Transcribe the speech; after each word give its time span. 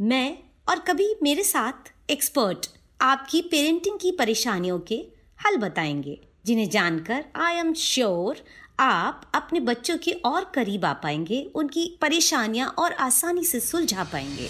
मैं 0.00 0.38
और 0.68 0.78
कभी 0.78 1.06
मेरे 1.22 1.42
साथ 1.42 1.90
एक्सपर्ट 2.10 2.66
आपकी 3.00 3.40
पेरेंटिंग 3.42 3.98
की 3.98 4.12
परेशानियों 4.12 4.78
के 4.80 4.94
हल 5.38 5.56
बताएँगे, 5.56 6.18
जिन्हें 6.44 6.68
जानकर 6.70 7.24
आई 7.36 7.54
एम 7.54 7.72
श्योर 7.72 8.36
आप 8.80 9.30
अपने 9.34 9.60
बच्चों 9.60 9.96
के 9.98 10.12
और 10.12 10.44
करीब 10.54 10.84
आ 10.84 10.92
पाएँगे, 10.92 11.42
उनकी 11.54 11.98
परेशानियाँ 12.02 12.68
और 12.78 12.92
आसानी 12.92 13.44
से 13.44 13.60
सुलझा 13.60 14.04
पाएँगे। 14.04 14.48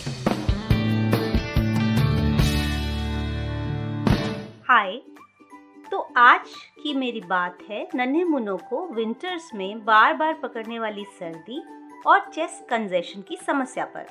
हाय 4.68 4.96
तो 5.90 6.00
आज 6.16 6.54
की 6.82 6.94
मेरी 6.94 7.20
बात 7.20 7.58
है 7.70 7.86
नन्हे 7.94 8.24
मुन्नों 8.24 8.58
को 8.70 8.86
विंटर्स 8.94 9.50
में 9.54 9.84
बार 9.84 10.14
बार 10.14 10.40
पकड़ने 10.42 10.78
वाली 10.78 11.04
सर्दी 11.20 11.62
और 12.06 12.30
चेस्ट 12.34 12.68
कंजेशन 12.68 13.20
की 13.20 13.38
समस्या 13.46 13.84
पर। 13.84 14.06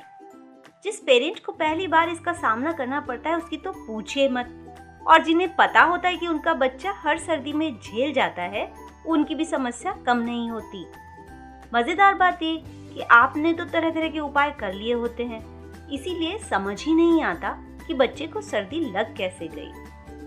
जिस 0.83 0.99
पेरेंट 0.99 1.39
को 1.39 1.51
पहली 1.51 1.87
बार 1.87 2.09
इसका 2.09 2.33
सामना 2.33 2.71
करना 2.71 2.99
पड़ता 2.99 3.29
है, 3.29 3.37
उसकी 3.37 3.57
तो 3.57 3.71
पूछिए 3.71 4.29
मत। 4.29 4.55
और 5.07 5.23
जिन्हें 5.23 5.55
पता 5.55 5.81
होता 5.81 6.09
है 6.09 6.17
कि 6.17 6.27
उनका 6.27 6.53
बच्चा 6.53 6.93
हर 6.97 7.17
सर्दी 7.17 7.53
में 7.53 7.71
झेल 7.73 8.13
जाता 8.13 8.41
है, 8.41 8.71
उनकी 9.07 9.35
भी 9.35 9.45
समस्या 9.45 9.91
कम 10.05 10.17
नहीं 10.17 10.49
होती। 10.49 10.85
मज़ेदार 11.75 12.13
बात 12.13 12.43
ये 12.43 12.55
कि 12.65 13.01
आपने 13.01 13.53
तो 13.53 13.65
तरह 13.65 13.89
तरह 13.89 14.09
के 14.09 14.19
उपाय 14.19 14.51
कर 14.51 14.73
लिए 14.73 14.93
होते 14.93 15.25
हैं। 15.25 15.43
इसीलिए 15.89 16.37
समझ 16.39 16.83
ही 16.83 16.93
नहीं 16.93 17.21
आता 17.23 17.57
कि 17.87 17.93
बच्चे 17.93 18.27
को 18.27 18.41
सर्दी 18.41 18.79
लग 18.91 19.15
कैसे 19.15 19.47
गई। 19.47 19.71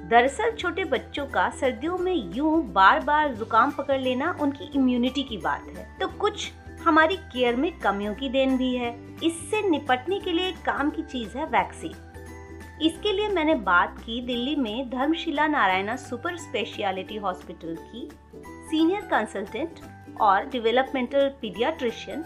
दरअसल 0.09 0.51
छोटे 0.51 0.85
बच्चों 0.85 1.27
का 1.27 1.49
सर्दियों 1.51 1.99
में 1.99 2.15
यूँ 2.37 2.63
बार 2.73 3.01
बार 3.01 3.35
जुकाम 3.35 3.71
पकड़ 3.71 4.01
लेना 4.01 4.37
उनकी 4.41 4.71
इम्यूनिटी 4.75 5.23
की 5.23 5.37
बात 5.37 5.67
है। 5.77 5.87
तो 6.01 6.09
कुछ 6.09 6.51
हमारी 6.85 7.17
केयर 7.17 7.57
में 7.57 7.79
कमियों 7.79 8.15
की 8.15 8.29
देन 8.29 8.57
भी 8.57 8.75
है। 8.77 8.91
इससे 9.25 9.69
निपटने 9.69 10.19
के 10.21 10.33
लिए 10.33 10.49
एक 10.49 10.57
काम 10.57 10.91
की 10.91 11.03
चीज़ 11.03 11.39
है 11.39 11.45
वैक्सीन। 11.47 12.79
इसके 12.83 13.13
लिए 13.13 13.29
मैंने 13.29 13.55
बात 13.55 13.99
की 13.99 14.21
दिल्ली 14.21 14.57
में 14.57 14.91
Dharamshila 14.91 15.47
Narayana 15.47 15.97
super 15.97 16.37
speciality 16.37 17.17
hospital 17.17 17.77
की 17.83 18.09
सीनियर 18.47 19.01
कंसल्टेंट 19.01 19.81
और 20.21 20.45
developmental 20.45 21.29
paediatrician 21.41 22.25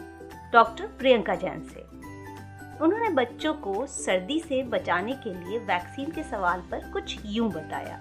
doctor 0.52 0.86
Priyanka 0.86 1.34
Jain 1.34 1.62
से। 1.62 1.80
उन्होंने 2.84 3.08
बच्चों 3.08 3.54
को 3.54 3.86
सर्दी 3.86 4.38
से 4.40 4.62
बचाने 4.62 5.12
के 5.12 5.34
लिए 5.34 5.58
वैक्सीन 5.58 6.10
के 6.10 6.22
सवाल 6.22 6.60
पर 6.60 6.90
कुछ 6.92 7.16
यूँ 7.26 7.50
बताया। 7.50 7.96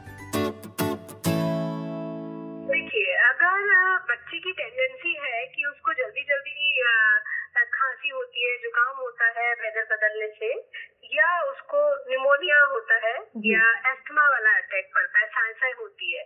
देखिए, 2.67 3.13
अगर 3.15 3.95
बच्चे 4.09 4.39
की 4.39 4.51
टेंडेंसी 4.51 5.15
है 5.23 5.45
कि 5.45 5.64
जल्दी 5.97 6.23
जल्दी 6.23 6.55
खांसी 7.75 8.09
होती 8.09 8.43
है 8.43 8.57
जुकाम 8.57 8.95
होता 8.97 9.27
है 9.39 9.53
वेदर 9.53 9.83
बदलने 9.91 10.27
से 10.39 10.49
या 11.15 11.27
उसको 11.41 11.79
निमोनिया 12.09 12.59
होता 12.63 12.95
है 13.07 13.13
या 13.45 13.65
एस्थमा 13.91 14.27
वाला 14.29 14.55
अटैक 14.57 14.89
पड़ता 14.95 15.19
है 15.19 15.27
सांसाई 15.27 15.71
होती 15.79 16.13
है 16.13 16.23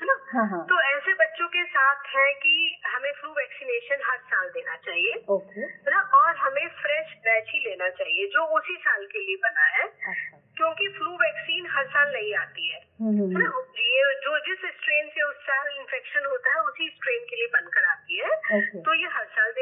है 0.00 0.06
ना? 0.06 0.16
हाँ 0.32 0.46
हाँ। 0.48 0.62
तो 0.66 0.80
ऐसे 0.80 1.14
बच्चों 1.14 1.48
के 1.48 1.64
साथ 1.64 2.08
है 2.16 2.32
कि 2.34 2.54
हमें 2.86 3.12
फ्लू 3.12 3.30
वैक्सीनेशन 3.30 4.02
हर 4.04 4.18
साल 4.32 4.48
देना 4.48 4.76
चाहिए 4.76 5.14
ओके। 5.28 5.60
है 5.60 5.90
ना? 5.90 6.00
और 6.00 6.36
हमें 6.36 6.68
फ्रेश 6.82 7.14
बैच 7.18 7.50
ही 7.54 7.60
लेना 7.60 7.88
चाहिए 8.00 8.26
जो 8.26 8.44
उसी 8.58 8.76
साल 8.76 9.06
के 9.06 9.18
लिए 9.18 9.36
बना 9.36 9.66
है 9.76 9.86
अच्छा। 9.86 10.42
क्योंकि 10.56 10.88
फ्लू 10.88 11.16
वैक्सीन 11.16 11.66
हर 11.70 11.86
साल 11.86 12.12
नहीं 12.12 12.34
आती 12.34 12.68
है 12.68 12.80
हम्म, 13.00 13.30
है 13.36 13.42
ना? 13.44 13.64
ये 13.78 14.14
जो 14.20 14.38
जिस 14.38 14.70
स्ट्रेन 14.76 15.08
से 15.08 15.22
उस 15.22 15.36
साल 15.46 15.66
इन्फेक्शन 15.78 16.26
होता 16.26 16.52
है 16.54 16.60
उसी 16.60 16.88
स्ट्रेन 16.88 17.24
के 17.30 17.36
लिए 17.36 17.46
बनकर 17.46 17.84
आती 17.84 18.18
है 18.18 18.30
ओके 18.58 18.82
तो 18.82 18.94
ये 18.94 19.08
हर 19.16 19.24
साल 19.24 19.52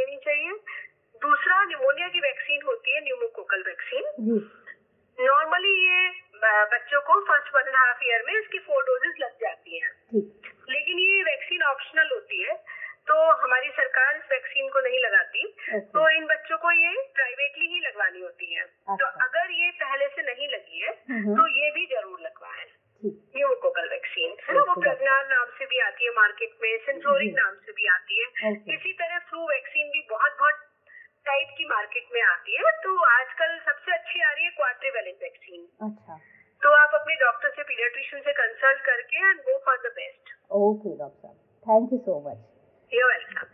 चाहिए 0.58 0.92
दूसरा 1.22 1.64
निमोनिया 1.64 2.08
की 2.08 2.20
वैक्सीन 2.20 2.62
होती 2.66 2.94
है 2.94 3.00
न्यूमोकोकल 3.00 3.62
वैक्सीन 3.66 4.04
नॉर्मली 5.18 5.74
ये 5.86 6.08
बच्चों 6.44 7.00
को 7.00 7.20
first 7.26 7.54
one 7.54 7.68
and 7.68 7.76
half 7.76 8.04
year 8.04 8.22
में 8.26 8.32
इसकी 8.34 8.58
फोर 8.58 8.82
डोजेस 8.84 9.14
लग 9.20 9.32
जाती 9.40 9.78
हैं। 9.78 10.22
लेकिन 10.70 10.98
ये 10.98 11.22
वैक्सीन 11.22 11.62
ऑप्शनल 11.62 12.10
होती 12.14 12.42
है 12.42 12.54
तो 13.08 13.14
हमारी 13.32 13.68
सरकार 13.68 14.16
इस 14.16 14.22
वैक्सीन 14.32 14.68
को 14.68 14.80
नहीं 14.80 15.00
लगाती। 15.00 15.46
तो 15.94 16.08
इन 16.10 16.26
बच्चों 16.26 16.58
को 16.58 16.70
ये 16.72 16.92
प्राइवेटली 17.14 17.66
ही 17.66 17.80
लगवानी 17.80 18.20
होती 18.20 18.54
है। 18.54 18.64
तो 18.64 18.92
अच्छा। 18.92 19.24
अगर 19.24 19.50
ये 19.50 19.70
पहले 19.70 20.06
से 20.08 20.22
नहीं 20.22 20.48
लगी 20.48 20.80
है 20.80 20.90
हम्म। 21.10 21.36
तो 21.36 21.46
ये 21.46 21.70
भी 21.70 21.86
ज़रूर 21.86 22.20
लगवाएँ 22.20 22.64
ठीक 23.02 23.14
न्यूमोकोकल 23.36 23.88
वैक्सीन 23.90 24.30
है 24.30 24.43
ना 24.54 24.62
वो 24.68 24.74
प्रज्ञान 24.80 25.26
नाम 25.28 25.48
से 25.58 25.66
भी 25.72 25.80
आती 25.86 26.04
है 26.04 26.12
मार्केट 26.16 26.52
में 26.62 26.70
सेंसोरिक 26.86 27.34
नाम 27.36 27.54
से 27.66 27.72
भी 27.72 27.88
आती 27.94 28.20
है। 28.20 28.52
इसी 28.74 28.92
तरह 29.00 29.18
फ्लू 29.30 29.46
वैक्सीन 29.48 29.90
भी 29.96 30.06
बहुत 30.10 30.36
बहुत 30.38 30.62
टाइप 31.26 31.54
की 31.58 31.64
मार्केट 31.66 32.08
में 32.14 32.22
आती 32.22 32.56
है। 32.56 32.72
तो 32.84 32.96
आजकल 33.08 33.58
सबसे 33.66 33.92
अच्छी 33.94 34.22
आ 34.22 34.30
रही 34.30 34.44
है 34.44 34.50
क्वाड्रीवेलेंट 34.56 35.22
वैक्सीन 35.22 35.62
अच्छा। 35.82 36.20
तो 36.62 36.72
आप 36.74 36.94
अपने 36.94 37.14
डॉक्टर 37.20 37.50
से 37.56 37.62
पीडियाट्रिशियन 37.62 38.22
से 38.22 38.32
कंसल्ट 38.34 38.84
करके 38.86 39.28
and 39.28 39.40
go 39.46 39.58
for 39.64 39.76
the 39.78 39.92
best 39.96 40.34
okay 40.58 40.96
doctor 40.98 41.28
साहब। 41.28 41.36
Thank 41.66 41.92
you 41.92 41.98
so 42.00 42.20
much 42.28 42.38
you 42.92 43.06
welcome 43.08 43.46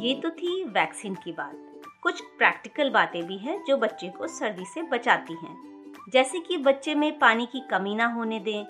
ये 0.00 0.14
तो 0.22 0.30
थी 0.40 0.52
वैक्सीन 0.72 1.14
की 1.24 1.32
बात। 1.32 1.56
कुछ 2.02 2.20
प्रैक्टिकल 2.38 2.90
बातें 2.90 3.22
भी 3.26 3.36
हैं 3.38 3.56
जो 3.64 3.76
बच्चे 3.78 4.08
को 4.18 4.26
सर्दी 4.32 4.64
से 4.64 4.82
बचाती 4.90 5.34
हैं। 5.36 5.54
जैसे 6.12 6.38
कि 6.38 6.56
बच्चे 6.56 6.94
में 6.94 7.18
पानी 7.18 7.46
की 7.46 7.60
कमी 7.60 7.94
ना 7.94 8.06
होने 8.06 8.38
दें। 8.40 8.64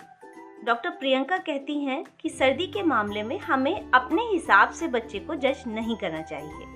डॉक्टर 0.64 0.90
प्रियंका 0.90 1.36
कहती 1.38 1.84
हैं 1.84 2.04
कि 2.20 2.28
सर्दी 2.28 2.66
के 2.66 2.82
मामले 2.82 3.22
में 3.22 3.38
हमें 3.38 3.90
अपने 3.90 4.22
हिसाब 4.22 4.70
से 4.70 4.88
बच्चे 4.88 5.18
को 5.18 5.34
जज 5.34 5.64
नहीं 5.66 5.96
करना 5.96 6.22
चाहिए। 6.22 6.66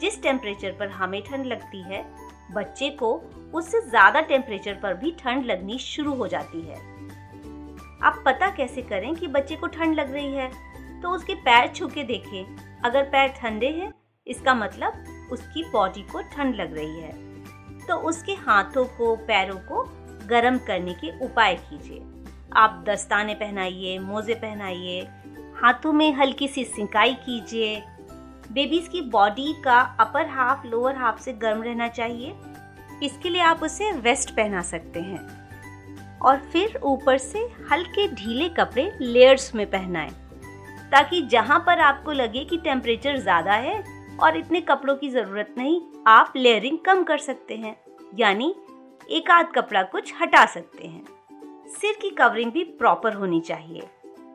जिस 0.00 0.22
टेम्परेचर 0.22 0.72
पर 0.72 0.88
हमें 0.88 1.22
ठंड 1.22 1.46
लगती 1.46 1.82
है, 1.82 2.04
बच्चे 2.52 2.90
को 2.90 3.12
उससे 3.54 3.80
ज़्यादा 3.80 4.20
टेम्परेचर 4.20 4.74
पर 4.74 4.94
भी 4.94 5.10
ठंड 5.10 5.44
लगनी 5.44 5.78
शुरू 5.78 6.14
हो 6.14 6.28
जाती 6.28 6.60
है। 6.60 6.78
आप 8.02 8.22
पता 8.26 8.50
कैसे 8.50 8.82
करें 8.82 9.14
कि 9.14 9.26
बच्चे 9.26 9.56
को 9.56 9.66
ठंड 9.66 9.94
लग 9.94 10.12
रही 10.12 10.34
है? 10.34 10.50
तो 11.02 11.08
उसके 11.08 11.34
पैर 11.34 11.68
छू 11.68 11.86
के 11.86 12.02
देखें। 12.02 12.56
अगर 12.84 13.02
पैर 13.02 13.28
ठंडे 13.28 13.68
हैं, 13.68 13.92
इसका 14.26 14.54
मतलब 14.54 15.28
उसकी 15.32 15.70
बॉडी 15.70 16.02
को 16.02 16.22
ठंड 16.22 16.54
लग 16.54 16.74
रही 16.74 17.00
है। 17.00 17.12
तो 17.86 17.94
उसके 17.94 18.32
हाथों 18.32 18.84
को, 18.84 19.16
पैरों 19.16 19.58
को 19.58 19.82
गर्म 20.26 20.58
करने 20.58 20.94
के 20.94 21.10
उपाय 21.24 21.54
कीजिए। 21.62 22.02
आप 22.54 22.82
दस्ताने 22.88 23.34
पहनाइए, 23.34 23.98
मोजे 23.98 24.34
पहनाइए, 24.34 25.00
हाथों 25.56 25.92
में 25.92 26.12
हल्की 26.14 26.48
सी 26.48 26.64
सिंकाई 26.64 27.14
कीजिए। 27.16 27.76
बेबीज 28.52 28.88
की 28.88 29.00
बॉडी 29.02 29.52
का 29.64 29.80
अपर 30.00 30.26
हाफ़, 30.28 30.66
लोअर 30.66 30.96
हाफ़ 30.96 31.20
से 31.20 31.32
गर्म 31.34 31.62
रहना 31.62 31.88
चाहिए। 31.88 32.34
इसके 33.02 33.30
लिए 33.30 33.40
आप 33.42 33.62
उसे 33.62 33.90
वेस्ट 33.92 34.30
पहना 34.30 34.62
सकते 34.64 35.00
हैं। 35.00 35.26
और 36.18 36.38
फिर 36.52 36.78
ऊपर 36.84 37.18
से 37.18 37.38
हल्के 37.72 38.06
ढीले 38.08 38.48
कपड़े 38.50 38.90
लेयर्स 39.00 39.54
में 39.54 39.66
पहनाएँ, 39.70 40.10
ताकि 40.92 41.20
जहाँ 41.22 41.58
पर 41.66 41.80
आपको 41.80 42.12
लगे 42.12 42.44
कि 42.44 42.56
टेम्परेचर 42.58 43.18
ज़्यादा 43.18 43.52
है 43.52 43.82
और 44.20 44.36
इतने 44.36 44.60
कपड़ों 44.60 44.96
की 44.96 45.08
ज़रूरत 45.10 45.54
नहीं, 45.58 45.80
आप 46.06 46.32
लेयरिंग 46.36 46.78
कम 46.78 47.02
कर 47.04 47.18
सकते 47.18 47.56
हैं। 47.56 47.76
यानी 48.14 48.54
एक 49.08 49.30
आध 49.30 49.50
कपड़ा 49.54 49.82
कुछ 49.82 50.12
हटा 50.20 50.44
सकते 50.46 50.86
हैं। 50.86 51.04
सिर 51.70 51.96
की 52.02 52.08
कवरिंग 52.10 52.50
भी 52.52 52.62
प्रॉपर 52.78 53.12
होनी 53.12 53.40
चाहिए। 53.40 53.82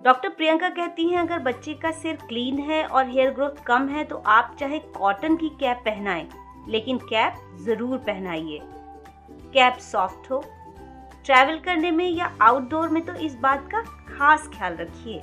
डॉक्टर 0.03 0.29
प्रियंका 0.29 0.69
कहती 0.69 1.07
हैं, 1.07 1.17
अगर 1.19 1.39
बच्चे 1.39 1.73
का 1.73 1.91
सिर 1.91 2.15
क्लीन 2.27 2.59
है 2.59 2.83
और 2.85 3.09
हेयर 3.09 3.29
ग्रोथ 3.29 3.63
कम 3.65 3.87
है 3.87 4.03
तो 4.03 4.17
आप 4.27 4.55
चाहे 4.59 4.79
कॉटन 4.97 5.35
की 5.35 5.49
कैप 5.59 5.81
पहनाएँ, 5.85 6.27
लेकिन 6.67 6.97
कैप 6.99 7.41
ज़रूर 7.61 7.97
पहनाइए। 7.97 8.59
कैप 9.53 9.77
सॉफ्ट 9.81 10.31
हो। 10.31 10.43
ट्रैवल 11.25 11.59
करने 11.59 11.91
में 11.91 12.07
या 12.07 12.31
आउटडोर 12.41 12.89
में 12.89 13.03
तो 13.05 13.13
इस 13.15 13.35
बात 13.35 13.67
का 13.71 13.81
खास 14.07 14.49
ख्याल 14.53 14.75
रखिए। 14.75 15.21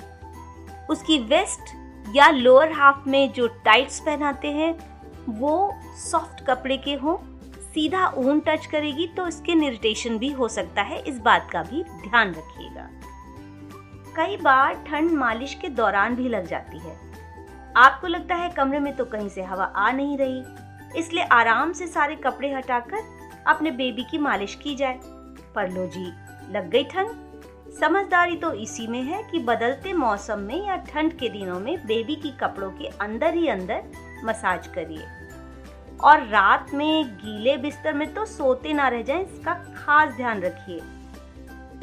उसकी 0.91 1.19
वेस्ट 1.25 1.75
या 2.17 2.29
लोअर 2.31 2.73
हाफ़ 2.73 3.09
में 3.09 3.33
जो 3.33 3.47
टाइट्स 3.65 4.01
पहनाते 4.01 4.49
हैं, 4.51 4.73
वो 5.31 5.73
सॉफ्ट 6.01 6.47
कपड़े 6.47 6.77
के 6.77 6.95
हों 6.95 7.17
सीधा 7.79 8.07
ऊन 8.17 8.41
टच 8.41 8.65
करेगी 8.67 9.07
तो 9.07 9.29
स्किन 9.31 9.63
इरिटेशन 9.65 10.17
भी 10.19 10.29
हो 10.29 10.47
सकता 10.49 10.83
है। 10.83 10.99
इस 11.01 11.19
बात 11.19 11.49
का 11.51 11.63
भी 11.63 11.83
ध्यान 11.83 12.31
रखिएगा। 12.31 12.89
कई 14.17 14.37
बार 14.37 14.75
ठंड 14.87 15.11
मालिश 15.11 15.55
के 15.55 15.69
दौरान 15.69 16.17
भी 16.17 16.29
लग 16.29 16.47
जाती 16.47 16.79
है। 16.79 16.97
आपको 17.77 18.07
लगता 18.07 18.35
है 18.35 18.49
कमरे 18.49 18.79
में 18.79 18.97
तो 18.97 19.05
कहीं 19.05 19.29
से 19.29 19.43
हवा 19.43 19.65
आ 19.65 19.91
नहीं 19.91 20.17
रही। 20.19 20.99
इसलिए 20.99 21.25
आराम 21.25 21.73
से 21.73 21.87
सारे 21.87 22.17
कपड़े 22.17 22.53
हटाकर 22.53 23.05
अपने 23.47 23.71
बेबी 23.71 24.03
की 24.03 24.19
मालिश 24.19 24.55
की 24.55 24.75
जाए। 24.75 24.99
पर 25.55 25.71
लो 25.71 25.87
जी, 25.87 26.05
लग 26.51 26.69
गई 26.71 26.85
ठंड? 26.85 27.11
समझदारी 27.81 28.37
तो 28.37 28.53
इसी 28.53 28.87
में 28.87 29.03
है 29.03 29.23
कि 29.23 29.39
बदलते 29.39 29.93
मौसम 29.93 30.39
में 30.39 30.67
या 30.67 30.77
ठंड 30.91 31.13
के 31.13 31.29
दिनों 31.29 31.61
में 31.61 31.77
बेबी 31.87 32.17
की 32.17 32.31
कपड़ों 32.31 32.71
के 32.71 32.87
अंदर 32.99 33.35
ही 33.35 33.49
अंदर 33.49 33.91
मसाज 34.25 34.67
करिए। 34.67 35.07
और 36.01 36.27
रात 36.27 36.71
में 36.75 37.05
गीले 37.17 37.57
बिस्तर 37.57 37.95
में 37.95 38.13
तो 38.15 38.25
सोते 38.27 38.73
ना 38.73 38.89
रह 38.89 39.03
जाएँ, 39.03 39.25
इसका 39.25 39.55
खास 39.77 40.15
ध्यान 40.15 40.43
रखिए। 40.43 40.81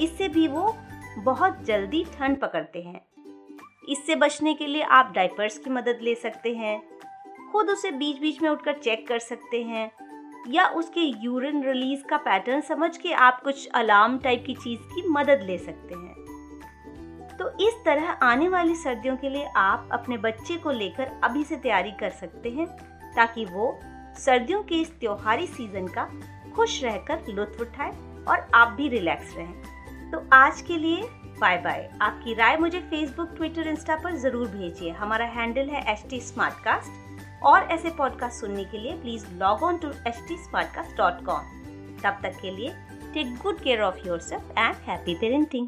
इससे 0.06 0.28
भी 0.28 0.48
वो 0.48 0.76
बहुत 1.18 1.64
जल्दी 1.66 2.04
ठंड 2.14 2.40
पकड़ते 2.40 2.82
हैं। 2.82 3.02
इससे 3.90 4.16
बचने 4.16 4.54
के 4.54 4.68
लिए 4.68 4.82
आप 4.82 5.12
डाइपर्स 5.16 5.58
की 5.58 5.70
मदद 5.70 6.00
ले 6.02 6.16
सकते 6.16 6.54
हैं, 6.56 6.82
खुद 7.52 7.70
उसे 7.70 7.92
बीच 7.92 8.20
बीच 8.20 8.42
में 8.42 8.50
उठकर 8.50 8.74
चेक 8.74 9.08
कर 9.08 9.20
सकते 9.20 9.62
हैं, 9.64 9.92
या 10.48 10.68
उसके 10.70 11.02
यूरिन 11.24 11.64
रिलीज़ 11.64 12.04
का 12.04 12.18
पैटर्न 12.18 12.62
समझ 12.62 12.96
के 12.98 13.14
आप 13.14 13.42
कुछ 13.44 13.68
अलार्म 13.68 14.18
टाइप 14.18 14.44
की 14.48 14.54
चीज़ 14.54 14.82
की 14.86 15.08
मदद 15.10 15.44
ले 15.44 15.58
सकते 15.58 15.96
हैं। 15.96 16.14
तो 17.38 17.50
इस 17.60 17.74
तरह 17.86 18.10
आने 18.24 18.50
वाली 18.50 18.76
सर्दियों 18.76 19.16
के 19.18 19.30
लिए 19.30 19.46
आप 19.56 19.90
अपने 19.92 20.18
बच्चे 20.18 20.56
को 20.56 20.72
लेकर 20.72 21.20
अभी 21.24 21.44
से 21.44 21.56
तैयारी 21.56 21.92
कर 21.92 22.10
सकते 22.12 22.50
हैं, 22.50 22.68
ताकि 23.16 23.46
वो 23.46 23.72
सर्दियों 24.18 24.64
के 24.64 24.76
इस 24.76 25.00
त्योहारी 25.00 25.48
सीज़न 25.48 25.88
का 25.88 26.10
खुश 26.56 26.84
रहकर 26.84 27.26
लुत्फ 27.30 27.62
उठाए 27.62 27.92
और 28.28 28.48
आप 28.56 28.68
भी 28.68 28.88
रिलैक्स 28.88 29.36
रहें। 29.38 30.12
तो 30.12 30.24
आज 30.34 30.62
के 30.62 30.78
लिए 30.78 31.02
बाय 31.40 31.58
बाय 31.58 31.90
आपकी 32.02 32.34
राय 32.34 32.58
मुझे 32.58 32.80
फेसबुक 32.80 33.30
ट्विटर 33.38 33.68
इंस्टा 33.68 33.96
पर 33.96 34.16
ज़रूर 34.16 34.48
भेजिए। 34.48 34.92
हमारा 34.92 35.26
हैंडल 35.26 35.70
है 35.70 35.84
एच 35.94 36.04
टी 36.10 36.20
और 37.44 37.64
ऐसे 37.64 37.90
पॉडकास्ट 37.90 38.42
सुनने 38.42 38.66
के 38.66 38.78
लिए 38.78 38.94
please 38.94 39.26
log 39.34 39.64
on 39.64 39.78
to 39.78 39.90
H 40.08 40.24
T 40.28 40.38
तब 42.04 42.20
तक 42.24 42.40
के 42.42 42.52
लिए 42.52 42.70
take 43.14 43.36
good 43.36 43.60
care 43.60 43.82
of 43.82 44.08
yourself 44.20 44.54
and 44.58 44.76
happy 44.76 45.16
parenting 45.16 45.68